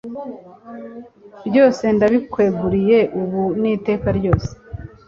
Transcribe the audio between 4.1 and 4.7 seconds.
ryose